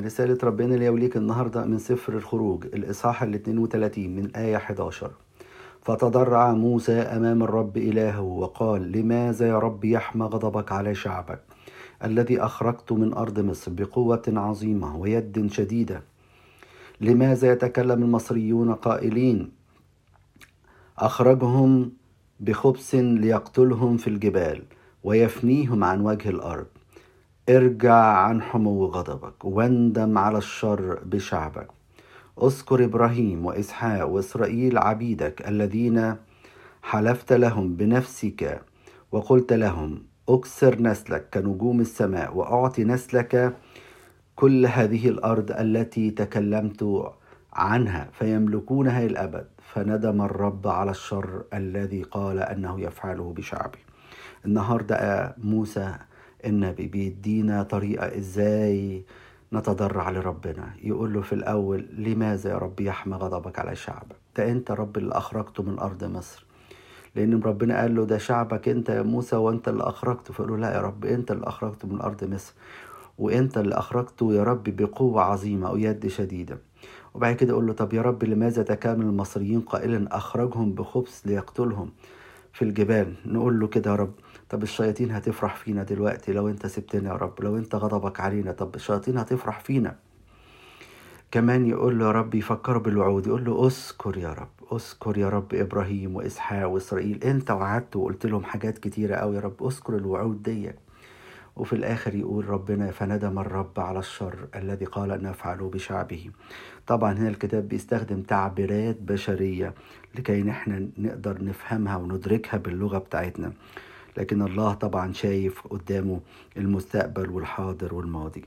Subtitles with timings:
[0.00, 5.10] رسالة ربنا اللي يوليك النهاردة من سفر الخروج الإصحاح ال 32 من آية 11
[5.82, 11.40] فتضرع موسى أمام الرب إلهه وقال لماذا يا رب يحمى غضبك على شعبك؟
[12.04, 16.02] الذي أخرجت من أرض مصر بقوة عظيمة ويد شديدة.
[17.00, 19.50] لماذا يتكلم المصريون قائلين
[20.98, 21.92] أخرجهم
[22.40, 24.62] بخبث ليقتلهم في الجبال
[25.04, 26.66] ويفنيهم عن وجه الأرض
[27.48, 31.68] ارجع عن حمو غضبك واندم على الشر بشعبك.
[32.42, 36.16] اذكر إبراهيم وإسحاق وإسرائيل عبيدك الذين
[36.82, 38.60] حلفت لهم بنفسك
[39.12, 43.56] وقلت لهم اكسر نسلك كنجوم السماء وأعطي نسلك
[44.36, 47.12] كل هذه الأرض التي تكلمت
[47.52, 53.78] عنها فيملكونها الابد فندم الرب على الشر الذي قال أنه يفعله بشعبه
[54.44, 55.94] النهارده موسى
[56.48, 59.02] النبي بيدينا طريقة إزاي
[59.52, 60.70] نتضرع لربنا.
[60.82, 65.12] يقول له في الأول لماذا يا رب يحمى غضبك على شعبك؟ ده أنت رب اللي
[65.14, 66.46] أخرجته من أرض مصر.
[67.14, 70.34] لأن ربنا قال له ده شعبك أنت يا موسى وأنت اللي أخرجته.
[70.34, 72.54] فقال له لا يا رب أنت اللي أخرجته من أرض مصر
[73.18, 76.58] وأنت اللي أخرجته يا رب بقوة عظيمة ويد شديدة.
[77.14, 81.90] وبعد كده يقول له طب يا رب لماذا تكامل المصريين قائلا أخرجهم بخبث ليقتلهم
[82.52, 84.12] في الجبال؟ نقول له كده يا رب
[84.50, 88.74] طب الشياطين هتفرح فينا دلوقتي لو انت سبتنا يا رب لو انت غضبك علينا طب
[88.74, 89.96] الشياطين هتفرح فينا.
[91.30, 95.54] كمان يقول له يا رب يفكروا بالوعود يقول له اذكر يا رب اذكر يا رب
[95.54, 100.70] إبراهيم وإسحاق وإسرائيل انت وعدت وقلت لهم حاجات كتيرة قوي يا رب اذكر الوعود دي
[101.56, 106.30] وفي الآخر يقول ربنا فندم الرب على الشر الذي قال أن افعله بشعبه.
[106.86, 109.74] طبعا هنا الكتاب بيستخدم تعبيرات بشرية
[110.14, 113.52] لكي نحن نقدر نفهمها وندركها باللغة بتاعتنا.
[114.16, 116.20] لكن الله طبعا شايف قدامه
[116.56, 118.44] المستقبل والحاضر والماضي.